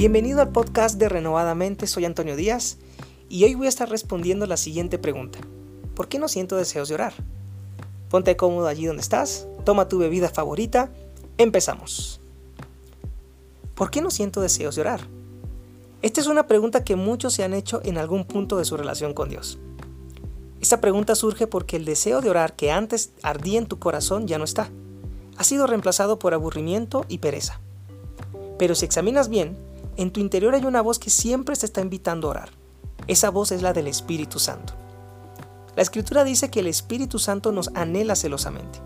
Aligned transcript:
Bienvenido 0.00 0.40
al 0.40 0.48
podcast 0.48 0.98
de 0.98 1.10
Renovadamente, 1.10 1.86
soy 1.86 2.06
Antonio 2.06 2.34
Díaz 2.34 2.78
y 3.28 3.44
hoy 3.44 3.54
voy 3.54 3.66
a 3.66 3.68
estar 3.68 3.90
respondiendo 3.90 4.46
la 4.46 4.56
siguiente 4.56 4.98
pregunta. 4.98 5.40
¿Por 5.94 6.08
qué 6.08 6.18
no 6.18 6.26
siento 6.26 6.56
deseos 6.56 6.88
de 6.88 6.94
orar? 6.94 7.12
Ponte 8.08 8.34
cómodo 8.34 8.66
allí 8.66 8.86
donde 8.86 9.02
estás, 9.02 9.46
toma 9.62 9.90
tu 9.90 9.98
bebida 9.98 10.30
favorita, 10.30 10.90
empezamos. 11.36 12.18
¿Por 13.74 13.90
qué 13.90 14.00
no 14.00 14.10
siento 14.10 14.40
deseos 14.40 14.74
de 14.74 14.80
orar? 14.80 15.00
Esta 16.00 16.22
es 16.22 16.28
una 16.28 16.46
pregunta 16.46 16.82
que 16.82 16.96
muchos 16.96 17.34
se 17.34 17.44
han 17.44 17.52
hecho 17.52 17.82
en 17.84 17.98
algún 17.98 18.24
punto 18.24 18.56
de 18.56 18.64
su 18.64 18.78
relación 18.78 19.12
con 19.12 19.28
Dios. 19.28 19.58
Esta 20.62 20.80
pregunta 20.80 21.14
surge 21.14 21.46
porque 21.46 21.76
el 21.76 21.84
deseo 21.84 22.22
de 22.22 22.30
orar 22.30 22.56
que 22.56 22.72
antes 22.72 23.12
ardía 23.22 23.58
en 23.58 23.66
tu 23.66 23.78
corazón 23.78 24.26
ya 24.26 24.38
no 24.38 24.44
está. 24.44 24.70
Ha 25.36 25.44
sido 25.44 25.66
reemplazado 25.66 26.18
por 26.18 26.32
aburrimiento 26.32 27.04
y 27.06 27.18
pereza. 27.18 27.60
Pero 28.58 28.74
si 28.74 28.86
examinas 28.86 29.28
bien, 29.28 29.68
en 30.02 30.12
tu 30.12 30.20
interior 30.20 30.54
hay 30.54 30.64
una 30.64 30.80
voz 30.80 30.98
que 30.98 31.10
siempre 31.10 31.54
te 31.56 31.66
está 31.66 31.80
invitando 31.80 32.28
a 32.28 32.30
orar. 32.30 32.50
Esa 33.06 33.30
voz 33.30 33.52
es 33.52 33.60
la 33.60 33.72
del 33.72 33.86
Espíritu 33.86 34.38
Santo. 34.38 34.74
La 35.76 35.82
Escritura 35.82 36.24
dice 36.24 36.50
que 36.50 36.60
el 36.60 36.66
Espíritu 36.66 37.18
Santo 37.18 37.52
nos 37.52 37.70
anhela 37.74 38.16
celosamente. 38.16 38.80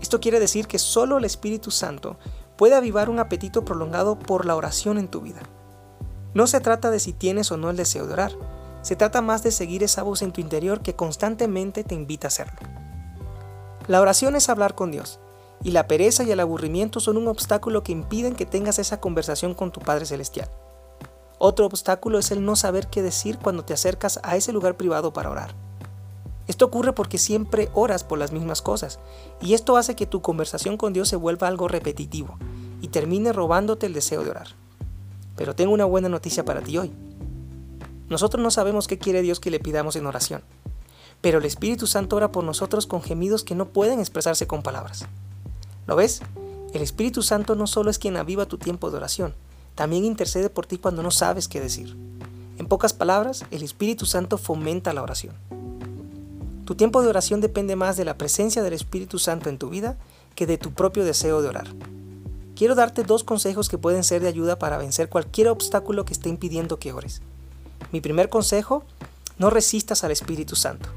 Esto 0.00 0.20
quiere 0.20 0.40
decir 0.40 0.66
que 0.66 0.78
solo 0.78 1.18
el 1.18 1.24
Espíritu 1.24 1.70
Santo 1.70 2.18
puede 2.56 2.74
avivar 2.74 3.08
un 3.08 3.18
apetito 3.18 3.64
prolongado 3.64 4.18
por 4.18 4.44
la 4.44 4.56
oración 4.56 4.98
en 4.98 5.08
tu 5.08 5.20
vida. 5.20 5.42
No 6.34 6.46
se 6.46 6.60
trata 6.60 6.90
de 6.90 6.98
si 6.98 7.12
tienes 7.12 7.52
o 7.52 7.56
no 7.56 7.70
el 7.70 7.76
deseo 7.76 8.06
de 8.06 8.12
orar, 8.12 8.32
se 8.82 8.96
trata 8.96 9.22
más 9.22 9.44
de 9.44 9.52
seguir 9.52 9.84
esa 9.84 10.02
voz 10.02 10.22
en 10.22 10.32
tu 10.32 10.40
interior 10.40 10.82
que 10.82 10.96
constantemente 10.96 11.84
te 11.84 11.94
invita 11.94 12.26
a 12.26 12.28
hacerlo. 12.28 12.58
La 13.86 14.00
oración 14.00 14.34
es 14.34 14.48
hablar 14.48 14.74
con 14.74 14.90
Dios, 14.90 15.20
y 15.64 15.70
la 15.70 15.86
pereza 15.86 16.24
y 16.24 16.30
el 16.30 16.40
aburrimiento 16.40 17.00
son 17.00 17.16
un 17.16 17.28
obstáculo 17.28 17.82
que 17.82 17.92
impiden 17.92 18.34
que 18.34 18.46
tengas 18.46 18.78
esa 18.78 19.00
conversación 19.00 19.54
con 19.54 19.70
tu 19.70 19.80
Padre 19.80 20.06
Celestial. 20.06 20.50
Otro 21.38 21.66
obstáculo 21.66 22.18
es 22.18 22.30
el 22.30 22.44
no 22.44 22.56
saber 22.56 22.88
qué 22.88 23.02
decir 23.02 23.38
cuando 23.38 23.64
te 23.64 23.74
acercas 23.74 24.20
a 24.22 24.36
ese 24.36 24.52
lugar 24.52 24.76
privado 24.76 25.12
para 25.12 25.30
orar. 25.30 25.54
Esto 26.48 26.66
ocurre 26.66 26.92
porque 26.92 27.18
siempre 27.18 27.70
oras 27.72 28.04
por 28.04 28.18
las 28.18 28.32
mismas 28.32 28.62
cosas, 28.62 28.98
y 29.40 29.54
esto 29.54 29.76
hace 29.76 29.94
que 29.94 30.06
tu 30.06 30.22
conversación 30.22 30.76
con 30.76 30.92
Dios 30.92 31.08
se 31.08 31.16
vuelva 31.16 31.48
algo 31.48 31.68
repetitivo 31.68 32.36
y 32.80 32.88
termine 32.88 33.32
robándote 33.32 33.86
el 33.86 33.92
deseo 33.92 34.24
de 34.24 34.30
orar. 34.30 34.48
Pero 35.36 35.54
tengo 35.54 35.72
una 35.72 35.84
buena 35.84 36.08
noticia 36.08 36.44
para 36.44 36.60
ti 36.60 36.78
hoy. 36.78 36.92
Nosotros 38.08 38.42
no 38.42 38.50
sabemos 38.50 38.88
qué 38.88 38.98
quiere 38.98 39.22
Dios 39.22 39.40
que 39.40 39.50
le 39.50 39.60
pidamos 39.60 39.96
en 39.96 40.06
oración, 40.06 40.42
pero 41.20 41.38
el 41.38 41.44
Espíritu 41.44 41.86
Santo 41.86 42.16
ora 42.16 42.32
por 42.32 42.44
nosotros 42.44 42.86
con 42.86 43.02
gemidos 43.02 43.44
que 43.44 43.54
no 43.54 43.68
pueden 43.68 44.00
expresarse 44.00 44.46
con 44.46 44.62
palabras. 44.62 45.06
¿Lo 45.86 45.96
ves? 45.96 46.22
El 46.72 46.82
Espíritu 46.82 47.22
Santo 47.22 47.54
no 47.54 47.66
solo 47.66 47.90
es 47.90 47.98
quien 47.98 48.16
aviva 48.16 48.46
tu 48.46 48.58
tiempo 48.58 48.90
de 48.90 48.96
oración, 48.96 49.34
también 49.74 50.04
intercede 50.04 50.50
por 50.50 50.66
ti 50.66 50.78
cuando 50.78 51.02
no 51.02 51.10
sabes 51.10 51.48
qué 51.48 51.60
decir. 51.60 51.96
En 52.58 52.66
pocas 52.66 52.92
palabras, 52.92 53.44
el 53.50 53.62
Espíritu 53.62 54.06
Santo 54.06 54.38
fomenta 54.38 54.92
la 54.92 55.02
oración. 55.02 55.34
Tu 56.64 56.74
tiempo 56.74 57.02
de 57.02 57.08
oración 57.08 57.40
depende 57.40 57.76
más 57.76 57.96
de 57.96 58.04
la 58.04 58.16
presencia 58.16 58.62
del 58.62 58.72
Espíritu 58.72 59.18
Santo 59.18 59.48
en 59.48 59.58
tu 59.58 59.68
vida 59.68 59.96
que 60.34 60.46
de 60.46 60.58
tu 60.58 60.72
propio 60.72 61.04
deseo 61.04 61.42
de 61.42 61.48
orar. 61.48 61.66
Quiero 62.54 62.74
darte 62.74 63.02
dos 63.02 63.24
consejos 63.24 63.68
que 63.68 63.78
pueden 63.78 64.04
ser 64.04 64.22
de 64.22 64.28
ayuda 64.28 64.58
para 64.58 64.78
vencer 64.78 65.08
cualquier 65.08 65.48
obstáculo 65.48 66.04
que 66.04 66.12
esté 66.12 66.28
impidiendo 66.28 66.78
que 66.78 66.92
ores. 66.92 67.20
Mi 67.90 68.00
primer 68.00 68.28
consejo, 68.28 68.84
no 69.38 69.50
resistas 69.50 70.04
al 70.04 70.12
Espíritu 70.12 70.54
Santo. 70.54 70.88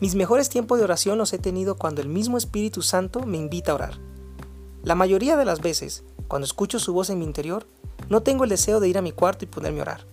Mis 0.00 0.14
mejores 0.14 0.48
tiempos 0.48 0.78
de 0.78 0.84
oración 0.84 1.18
los 1.18 1.34
he 1.34 1.38
tenido 1.38 1.76
cuando 1.76 2.00
el 2.00 2.08
mismo 2.08 2.38
Espíritu 2.38 2.80
Santo 2.80 3.20
me 3.26 3.36
invita 3.36 3.72
a 3.72 3.74
orar. 3.74 3.98
La 4.82 4.94
mayoría 4.94 5.36
de 5.36 5.44
las 5.44 5.60
veces, 5.60 6.04
cuando 6.26 6.46
escucho 6.46 6.78
su 6.78 6.94
voz 6.94 7.10
en 7.10 7.18
mi 7.18 7.26
interior, 7.26 7.66
no 8.08 8.22
tengo 8.22 8.44
el 8.44 8.50
deseo 8.50 8.80
de 8.80 8.88
ir 8.88 8.96
a 8.96 9.02
mi 9.02 9.12
cuarto 9.12 9.44
y 9.44 9.48
ponerme 9.48 9.80
a 9.80 9.82
orar. 9.82 10.06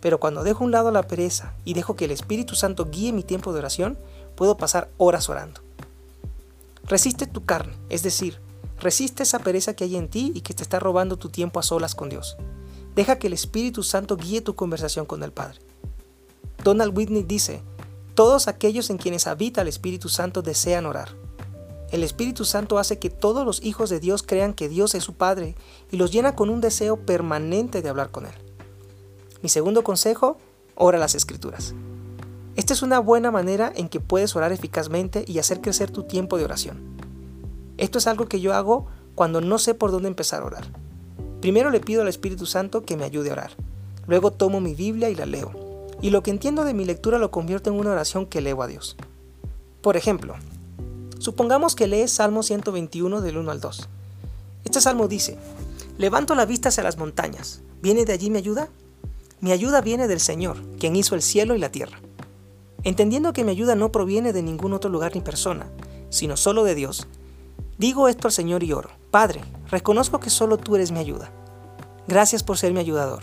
Pero 0.00 0.20
cuando 0.20 0.44
dejo 0.44 0.62
a 0.62 0.66
un 0.66 0.72
lado 0.72 0.90
la 0.90 1.06
pereza 1.06 1.54
y 1.64 1.72
dejo 1.72 1.96
que 1.96 2.04
el 2.04 2.10
Espíritu 2.10 2.54
Santo 2.54 2.88
guíe 2.90 3.14
mi 3.14 3.22
tiempo 3.22 3.54
de 3.54 3.60
oración, 3.60 3.98
puedo 4.34 4.58
pasar 4.58 4.90
horas 4.98 5.30
orando. 5.30 5.62
Resiste 6.84 7.26
tu 7.26 7.46
carne, 7.46 7.72
es 7.88 8.02
decir, 8.02 8.40
resiste 8.78 9.22
esa 9.22 9.38
pereza 9.38 9.74
que 9.74 9.84
hay 9.84 9.96
en 9.96 10.08
ti 10.08 10.32
y 10.34 10.42
que 10.42 10.52
te 10.52 10.62
está 10.62 10.80
robando 10.80 11.16
tu 11.16 11.30
tiempo 11.30 11.60
a 11.60 11.62
solas 11.62 11.94
con 11.94 12.10
Dios. 12.10 12.36
Deja 12.94 13.18
que 13.18 13.28
el 13.28 13.32
Espíritu 13.32 13.84
Santo 13.84 14.18
guíe 14.18 14.42
tu 14.42 14.54
conversación 14.54 15.06
con 15.06 15.22
el 15.22 15.32
Padre. 15.32 15.60
Donald 16.62 16.94
Whitney 16.94 17.22
dice, 17.22 17.62
todos 18.20 18.48
aquellos 18.48 18.90
en 18.90 18.98
quienes 18.98 19.26
habita 19.26 19.62
el 19.62 19.68
Espíritu 19.68 20.10
Santo 20.10 20.42
desean 20.42 20.84
orar. 20.84 21.08
El 21.90 22.02
Espíritu 22.02 22.44
Santo 22.44 22.78
hace 22.78 22.98
que 22.98 23.08
todos 23.08 23.46
los 23.46 23.62
hijos 23.62 23.88
de 23.88 23.98
Dios 23.98 24.22
crean 24.22 24.52
que 24.52 24.68
Dios 24.68 24.94
es 24.94 25.04
su 25.04 25.14
Padre 25.14 25.54
y 25.90 25.96
los 25.96 26.12
llena 26.12 26.36
con 26.36 26.50
un 26.50 26.60
deseo 26.60 26.98
permanente 26.98 27.80
de 27.80 27.88
hablar 27.88 28.10
con 28.10 28.26
Él. 28.26 28.34
Mi 29.40 29.48
segundo 29.48 29.82
consejo, 29.82 30.36
ora 30.74 30.98
las 30.98 31.14
Escrituras. 31.14 31.72
Esta 32.56 32.74
es 32.74 32.82
una 32.82 32.98
buena 32.98 33.30
manera 33.30 33.72
en 33.74 33.88
que 33.88 34.00
puedes 34.00 34.36
orar 34.36 34.52
eficazmente 34.52 35.24
y 35.26 35.38
hacer 35.38 35.62
crecer 35.62 35.90
tu 35.90 36.02
tiempo 36.02 36.36
de 36.36 36.44
oración. 36.44 36.78
Esto 37.78 37.96
es 37.96 38.06
algo 38.06 38.28
que 38.28 38.42
yo 38.42 38.52
hago 38.52 38.86
cuando 39.14 39.40
no 39.40 39.58
sé 39.58 39.72
por 39.72 39.92
dónde 39.92 40.08
empezar 40.08 40.42
a 40.42 40.44
orar. 40.44 40.66
Primero 41.40 41.70
le 41.70 41.80
pido 41.80 42.02
al 42.02 42.08
Espíritu 42.08 42.44
Santo 42.44 42.82
que 42.82 42.98
me 42.98 43.04
ayude 43.04 43.30
a 43.30 43.32
orar. 43.32 43.52
Luego 44.06 44.30
tomo 44.30 44.60
mi 44.60 44.74
Biblia 44.74 45.08
y 45.08 45.14
la 45.14 45.24
leo 45.24 45.69
y 46.02 46.10
lo 46.10 46.22
que 46.22 46.30
entiendo 46.30 46.64
de 46.64 46.74
mi 46.74 46.84
lectura 46.84 47.18
lo 47.18 47.30
convierto 47.30 47.70
en 47.70 47.78
una 47.78 47.92
oración 47.92 48.26
que 48.26 48.40
leo 48.40 48.62
a 48.62 48.66
Dios. 48.66 48.96
Por 49.82 49.96
ejemplo, 49.96 50.34
supongamos 51.18 51.74
que 51.74 51.86
lees 51.86 52.12
Salmo 52.12 52.42
121 52.42 53.20
del 53.20 53.38
1 53.38 53.50
al 53.50 53.60
2. 53.60 53.88
Este 54.64 54.80
salmo 54.80 55.08
dice, 55.08 55.38
Levanto 55.98 56.34
la 56.34 56.46
vista 56.46 56.70
hacia 56.70 56.82
las 56.82 56.96
montañas, 56.96 57.60
¿viene 57.82 58.04
de 58.04 58.12
allí 58.12 58.30
mi 58.30 58.38
ayuda? 58.38 58.68
Mi 59.40 59.52
ayuda 59.52 59.80
viene 59.80 60.08
del 60.08 60.20
Señor, 60.20 60.56
quien 60.78 60.96
hizo 60.96 61.14
el 61.14 61.22
cielo 61.22 61.54
y 61.54 61.58
la 61.58 61.72
tierra. 61.72 62.00
Entendiendo 62.82 63.32
que 63.32 63.44
mi 63.44 63.50
ayuda 63.50 63.74
no 63.74 63.92
proviene 63.92 64.32
de 64.32 64.42
ningún 64.42 64.72
otro 64.72 64.90
lugar 64.90 65.14
ni 65.14 65.20
persona, 65.20 65.66
sino 66.08 66.36
solo 66.36 66.64
de 66.64 66.74
Dios, 66.74 67.06
digo 67.78 68.08
esto 68.08 68.28
al 68.28 68.32
Señor 68.32 68.62
y 68.62 68.72
oro, 68.72 68.90
Padre, 69.10 69.42
reconozco 69.70 70.20
que 70.20 70.30
solo 70.30 70.56
tú 70.56 70.76
eres 70.76 70.90
mi 70.90 70.98
ayuda. 70.98 71.30
Gracias 72.08 72.42
por 72.42 72.58
ser 72.58 72.72
mi 72.72 72.80
ayudador. 72.80 73.22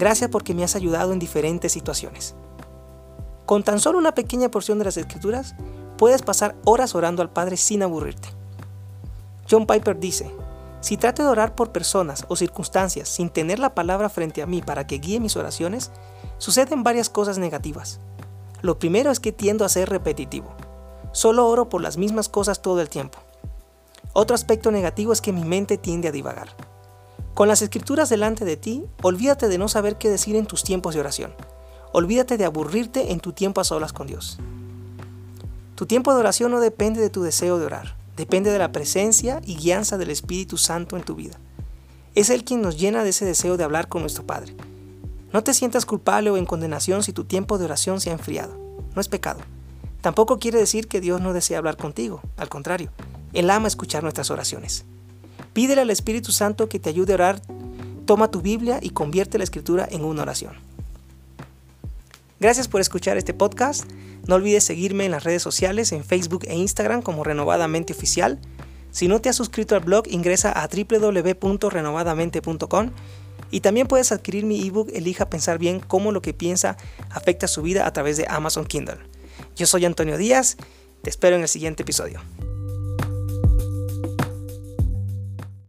Gracias 0.00 0.30
porque 0.30 0.54
me 0.54 0.64
has 0.64 0.76
ayudado 0.76 1.12
en 1.12 1.18
diferentes 1.18 1.72
situaciones. 1.72 2.34
Con 3.44 3.62
tan 3.62 3.80
solo 3.80 3.98
una 3.98 4.14
pequeña 4.14 4.50
porción 4.50 4.78
de 4.78 4.86
las 4.86 4.96
escrituras, 4.96 5.54
puedes 5.98 6.22
pasar 6.22 6.56
horas 6.64 6.94
orando 6.94 7.20
al 7.20 7.28
Padre 7.28 7.58
sin 7.58 7.82
aburrirte. 7.82 8.30
John 9.50 9.66
Piper 9.66 10.00
dice, 10.00 10.34
si 10.80 10.96
trato 10.96 11.22
de 11.22 11.28
orar 11.28 11.54
por 11.54 11.70
personas 11.70 12.24
o 12.28 12.36
circunstancias 12.36 13.10
sin 13.10 13.28
tener 13.28 13.58
la 13.58 13.74
palabra 13.74 14.08
frente 14.08 14.40
a 14.40 14.46
mí 14.46 14.62
para 14.62 14.86
que 14.86 15.00
guíe 15.00 15.20
mis 15.20 15.36
oraciones, 15.36 15.90
suceden 16.38 16.82
varias 16.82 17.10
cosas 17.10 17.36
negativas. 17.36 18.00
Lo 18.62 18.78
primero 18.78 19.10
es 19.10 19.20
que 19.20 19.32
tiendo 19.32 19.66
a 19.66 19.68
ser 19.68 19.90
repetitivo. 19.90 20.54
Solo 21.12 21.46
oro 21.46 21.68
por 21.68 21.82
las 21.82 21.98
mismas 21.98 22.30
cosas 22.30 22.62
todo 22.62 22.80
el 22.80 22.88
tiempo. 22.88 23.18
Otro 24.14 24.34
aspecto 24.34 24.70
negativo 24.70 25.12
es 25.12 25.20
que 25.20 25.34
mi 25.34 25.44
mente 25.44 25.76
tiende 25.76 26.08
a 26.08 26.12
divagar. 26.12 26.48
Con 27.34 27.48
las 27.48 27.62
escrituras 27.62 28.08
delante 28.08 28.44
de 28.44 28.56
ti, 28.56 28.84
olvídate 29.02 29.48
de 29.48 29.58
no 29.58 29.68
saber 29.68 29.96
qué 29.96 30.10
decir 30.10 30.36
en 30.36 30.46
tus 30.46 30.62
tiempos 30.62 30.94
de 30.94 31.00
oración. 31.00 31.32
Olvídate 31.92 32.36
de 32.36 32.44
aburrirte 32.44 33.12
en 33.12 33.20
tu 33.20 33.32
tiempo 33.32 33.60
a 33.60 33.64
solas 33.64 33.92
con 33.92 34.06
Dios. 34.06 34.38
Tu 35.74 35.86
tiempo 35.86 36.12
de 36.12 36.20
oración 36.20 36.50
no 36.50 36.60
depende 36.60 37.00
de 37.00 37.10
tu 37.10 37.22
deseo 37.22 37.58
de 37.58 37.66
orar, 37.66 37.96
depende 38.16 38.50
de 38.50 38.58
la 38.58 38.72
presencia 38.72 39.40
y 39.44 39.56
guianza 39.56 39.96
del 39.96 40.10
Espíritu 40.10 40.58
Santo 40.58 40.96
en 40.96 41.02
tu 41.02 41.14
vida. 41.14 41.38
Es 42.14 42.28
Él 42.28 42.44
quien 42.44 42.60
nos 42.60 42.78
llena 42.78 43.02
de 43.04 43.10
ese 43.10 43.24
deseo 43.24 43.56
de 43.56 43.64
hablar 43.64 43.88
con 43.88 44.02
nuestro 44.02 44.26
Padre. 44.26 44.54
No 45.32 45.42
te 45.42 45.54
sientas 45.54 45.86
culpable 45.86 46.30
o 46.30 46.36
en 46.36 46.44
condenación 46.44 47.02
si 47.02 47.12
tu 47.12 47.24
tiempo 47.24 47.56
de 47.56 47.64
oración 47.64 48.00
se 48.00 48.10
ha 48.10 48.14
enfriado. 48.14 48.56
No 48.94 49.00
es 49.00 49.08
pecado. 49.08 49.40
Tampoco 50.00 50.38
quiere 50.38 50.58
decir 50.58 50.88
que 50.88 51.00
Dios 51.00 51.20
no 51.20 51.32
desea 51.32 51.58
hablar 51.58 51.76
contigo. 51.76 52.20
Al 52.36 52.48
contrario, 52.48 52.90
Él 53.32 53.48
ama 53.48 53.68
escuchar 53.68 54.02
nuestras 54.02 54.30
oraciones. 54.30 54.84
Pídele 55.60 55.82
al 55.82 55.90
Espíritu 55.90 56.32
Santo 56.32 56.70
que 56.70 56.78
te 56.78 56.88
ayude 56.88 57.12
a 57.12 57.16
orar. 57.16 57.42
Toma 58.06 58.30
tu 58.30 58.40
Biblia 58.40 58.78
y 58.80 58.88
convierte 58.88 59.36
la 59.36 59.44
escritura 59.44 59.86
en 59.90 60.06
una 60.06 60.22
oración. 60.22 60.54
Gracias 62.40 62.66
por 62.66 62.80
escuchar 62.80 63.18
este 63.18 63.34
podcast. 63.34 63.84
No 64.26 64.36
olvides 64.36 64.64
seguirme 64.64 65.04
en 65.04 65.10
las 65.10 65.24
redes 65.24 65.42
sociales, 65.42 65.92
en 65.92 66.02
Facebook 66.02 66.46
e 66.48 66.56
Instagram 66.56 67.02
como 67.02 67.24
Renovadamente 67.24 67.92
Oficial. 67.92 68.38
Si 68.90 69.06
no 69.06 69.20
te 69.20 69.28
has 69.28 69.36
suscrito 69.36 69.74
al 69.74 69.82
blog, 69.82 70.04
ingresa 70.08 70.50
a 70.50 70.66
www.renovadamente.com 70.66 72.90
y 73.50 73.60
también 73.60 73.86
puedes 73.86 74.12
adquirir 74.12 74.46
mi 74.46 74.66
ebook 74.66 74.88
Elija 74.94 75.28
pensar 75.28 75.58
bien 75.58 75.80
cómo 75.80 76.10
lo 76.10 76.22
que 76.22 76.32
piensa 76.32 76.78
afecta 77.10 77.48
su 77.48 77.60
vida 77.60 77.86
a 77.86 77.92
través 77.92 78.16
de 78.16 78.24
Amazon 78.30 78.64
Kindle. 78.64 78.96
Yo 79.56 79.66
soy 79.66 79.84
Antonio 79.84 80.16
Díaz, 80.16 80.56
te 81.02 81.10
espero 81.10 81.36
en 81.36 81.42
el 81.42 81.48
siguiente 81.48 81.82
episodio. 81.82 82.22